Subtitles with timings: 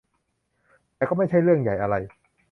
[0.95, 1.95] แต่ก็ไม่ใช่เรื่องใหญ่อะไร